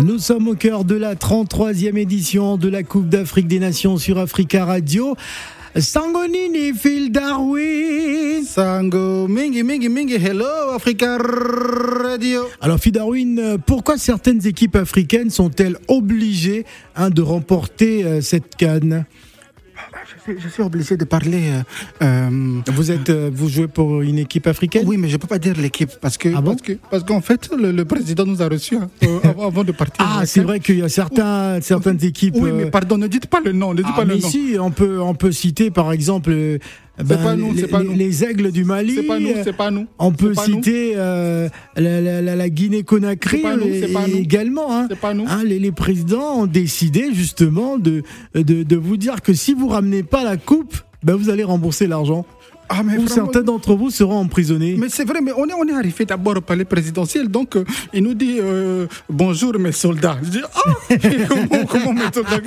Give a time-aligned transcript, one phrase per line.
[0.00, 4.18] Nous sommes au cœur de la 33e édition de la Coupe d'Afrique des Nations sur
[4.18, 5.14] Africa Radio.
[5.76, 8.42] Sangonini, Phil Darwin.
[8.44, 12.44] Sango, mingi, mingi, mingi, hello, Africa Radio.
[12.60, 16.64] Alors, Phil Darwin, pourquoi certaines équipes africaines sont-elles obligées
[16.96, 19.04] hein, de remporter euh, cette canne?
[20.26, 21.52] Je, je suis obligé de parler.
[21.52, 21.62] euh,
[22.02, 24.84] euh, vous, êtes, euh, vous jouez pour une équipe africaine?
[24.86, 26.50] Oui, mais je peux pas dire l'équipe parce que Ah bon?
[26.52, 28.88] parce que parce qu'en fait le, le président nous a reçus hein,
[29.22, 30.04] avant, avant de partir.
[30.08, 32.34] Ah, c'est vrai qu'il y a certains, certaines équipes.
[32.38, 34.28] Oui, mais pardon, ne dites pas le nom, ne dites Ah, pas le mais nom.
[34.28, 36.32] si, on peut, on peut citer par exemple
[36.98, 37.94] ben, pas nous, les, c'est pas nous.
[37.94, 38.94] les aigles du Mali.
[38.96, 39.86] C'est pas nous, c'est pas nous.
[39.98, 44.10] On peut citer euh, la, la- la- la Guinée-Conakry C'est pas nous, c'est pas et-
[44.12, 44.18] nous.
[44.18, 44.76] également.
[44.76, 44.86] hein.
[44.90, 45.24] C'est pas nous.
[45.26, 48.02] Hein, les, les présidents ont décidé justement de,
[48.34, 51.86] de, de vous dire que si vous ramenez pas la coupe, ben vous allez rembourser
[51.86, 52.26] l'argent.
[52.68, 54.76] Ah, mais vraiment, certains d'entre vous seront emprisonnés.
[54.78, 57.64] Mais c'est vrai, mais on est, on est arrivé d'abord au palais présidentiel, donc euh,
[57.92, 60.16] il nous dit euh, bonjour mes soldats.
[60.22, 60.72] Je dis ah,
[61.28, 62.40] comment, comment mes soldats?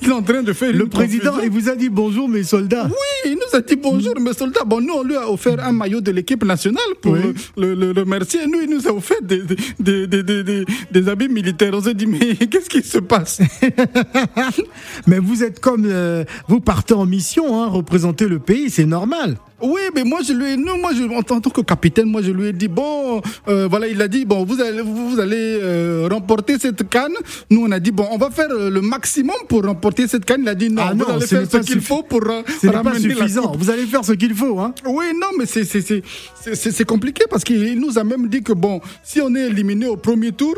[0.00, 2.42] Qu'il est en train de faire Le président, confusion il vous a dit bonjour mes
[2.42, 2.86] soldats.
[2.86, 4.64] Oui, il nous a dit bonjour mes soldats.
[4.66, 7.20] Bon, nous on lui a offert un maillot de l'équipe nationale pour Oui.
[7.56, 8.40] le, le- le remercier.
[8.48, 9.42] Nous, il nous a offert des,
[9.78, 11.70] des, des, des, des- des habits militaires.
[11.74, 12.18] On s'est dit mais
[12.50, 13.40] qu'est-ce qui se passe?
[15.06, 19.36] Mais vous êtes comme euh, vous partez en mission, hein, représenter le pays, c'est normal.
[19.60, 22.30] Oui, mais moi je lui ai, non, moi je, en tant que capitaine, moi je
[22.30, 25.58] lui ai dit bon, euh, voilà, il a dit bon, vous allez, vous, vous allez
[25.60, 27.14] euh, remporter cette canne.
[27.50, 30.42] Nous on a dit bon, on va faire euh, le maximum pour remporter cette canne.
[30.42, 32.66] Il a dit non, Ah vous non, allez faire ce qu'il faut pour ra- Ce
[32.68, 33.52] n'est pas suffisant.
[33.58, 34.72] Vous allez faire ce qu'il faut, hein.
[34.86, 36.02] Oui, non, mais c'est c'est- c'est-
[36.40, 39.46] c'est- c'est- c'est compliqué parce qu'il nous a même dit que bon, si on est
[39.48, 40.54] éliminé au premier tour,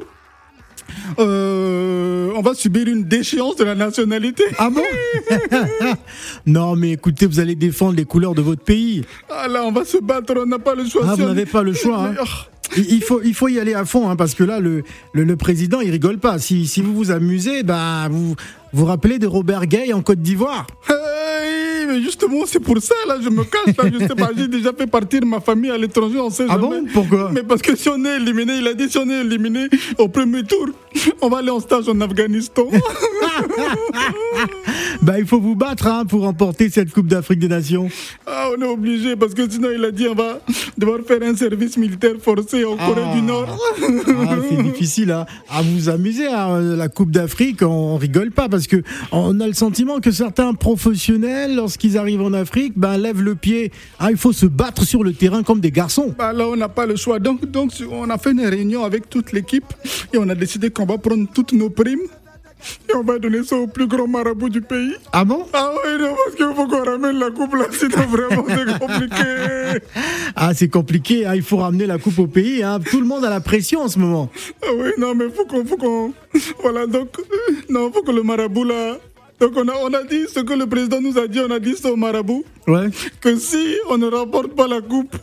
[1.18, 4.44] euh, on va subir une déchéance de la nationalité.
[4.58, 4.82] Ah bon
[6.46, 9.02] Non, mais écoutez, vous allez défendre les couleurs de votre pays.
[9.30, 11.02] Ah là, on va se battre, on n'a pas le choix.
[11.06, 12.04] Ah, vous n'avez pas le choix.
[12.06, 12.14] hein.
[12.76, 15.24] Il il faut, il faut y aller à fond, hein, parce que là, le, le,
[15.24, 16.38] le président, il rigole pas.
[16.38, 18.36] Si, si vous vous amusez, bah, vous
[18.72, 20.68] vous rappelez de Robert Gay en Côte d'Ivoire.
[21.90, 24.72] Mais justement, c'est pour ça, là, je me cache, là, je sais pas, j'ai déjà
[24.72, 26.80] fait partir ma famille à l'étranger, on sait Ah jamais.
[26.82, 29.20] bon Pourquoi Mais parce que si on est éliminé, il a dit si on est
[29.20, 29.68] éliminé
[29.98, 30.66] au premier tour,
[31.20, 32.66] on va aller en stage en Afghanistan.
[35.02, 37.88] Bah, il faut vous battre hein, pour remporter cette Coupe d'Afrique des Nations.
[38.26, 40.40] ah, on est obligé, parce que sinon, il a dit on va
[40.76, 43.14] devoir faire un service militaire forcé en Corée Ah.
[43.14, 43.58] du Nord.
[43.80, 46.26] Ah, c'est difficile hein, à vous amuser.
[46.26, 46.60] hein.
[46.60, 48.82] La Coupe d'Afrique, on rigole pas parce que
[49.12, 53.72] on a le sentiment que certains professionnels, lorsqu'ils arrivent en Afrique, ben, lèvent le pied.
[53.98, 56.14] Ah, il faut se battre sur le terrain comme des garçons.
[56.18, 57.18] Bah, là, on n'a pas le choix.
[57.18, 59.64] Donc, donc, on a fait une réunion avec toute l'équipe
[60.12, 62.00] et on a décidé qu'on va prendre toutes nos primes
[62.88, 64.94] et on va donner ça au plus grand marabout du pays.
[65.12, 65.46] Ah bon?
[65.52, 69.24] Ah oui, non, parce qu'il faut qu'on ramène la coupe là, sinon vraiment c'est compliqué.
[70.36, 71.26] Ah, c'est compliqué.
[71.26, 71.34] hein.
[71.34, 72.62] Il faut ramener la coupe au pays.
[72.62, 72.78] hein.
[72.80, 74.30] Tout le monde a la pression en ce moment.
[74.62, 76.12] Ah oui, non, mais faut qu'on, faut qu'on,
[76.62, 77.08] voilà, donc,
[77.68, 78.96] non, faut que le marabout là,
[79.40, 81.58] donc on a, on a dit ce que le président nous a dit, on a
[81.58, 82.88] dit ça au marabout, Ouais.
[83.20, 85.16] que si on ne remporte pas la coupe,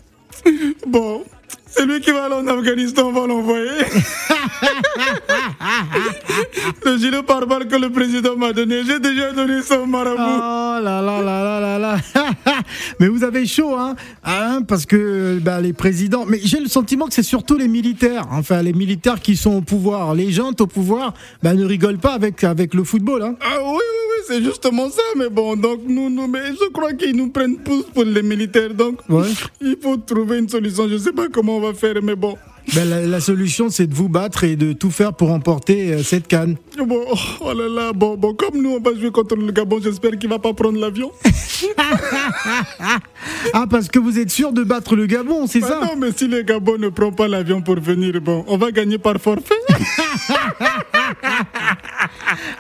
[0.86, 1.24] bon,
[1.70, 3.70] c'est lui qui va aller en Afghanistan, on va l'envoyer.
[6.86, 10.22] le gilet pare-balles que le président m'a donné, j'ai déjà donné ça au marabout.
[10.22, 11.98] Oh là là là là là là.
[13.00, 16.26] mais vous avez chaud, hein, Hein, Parce que bah, les présidents.
[16.28, 18.28] Mais j'ai le sentiment que c'est surtout les militaires.
[18.32, 20.16] Enfin, les militaires qui sont au pouvoir.
[20.16, 21.14] Les gens au pouvoir
[21.44, 23.24] bah, ne rigolent pas avec, avec le football.
[23.24, 23.36] Hein.
[23.42, 23.80] Ah oui,
[24.28, 25.02] c'est justement ça.
[25.16, 28.74] Mais bon, donc nous, nous mais je crois qu'ils nous prennent tous pour les militaires.
[28.74, 29.28] Donc Ouais.
[29.62, 30.88] il faut trouver une solution.
[30.88, 32.36] Je ne sais pas comment on va faire, mais bon.
[32.76, 36.04] Ben, la, la solution, c'est de vous battre et de tout faire pour remporter euh,
[36.04, 36.58] cette canne.
[36.78, 39.80] Bon, oh, oh là là, bon, bon, comme nous on va jouer contre le Gabon,
[39.82, 41.12] j'espère qu'il va pas prendre l'avion.
[43.54, 45.80] Ah, parce que vous êtes sûr de battre le Gabon, c'est Bah ça?
[45.82, 48.98] non, mais si le Gabon ne prend pas l'avion pour venir, bon, on va gagner
[49.00, 49.56] par forfait.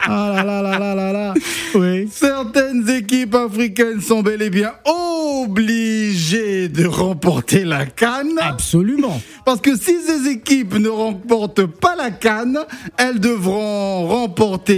[0.09, 1.33] Ah là là là là là là.
[1.75, 2.07] Oui.
[2.11, 8.39] Certaines équipes africaines sont bel et bien obligées de remporter la canne.
[8.41, 9.21] Absolument.
[9.45, 12.59] Parce que si ces équipes ne remportent pas la canne,
[12.97, 14.77] elles devront remporter.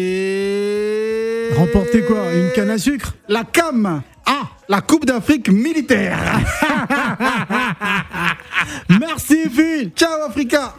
[1.56, 2.34] Remporter quoi?
[2.34, 3.16] Une canne à sucre?
[3.28, 4.02] La CAM.
[4.26, 6.20] Ah, la Coupe d'Afrique militaire.
[8.90, 10.76] Merci Phil Ciao Africa.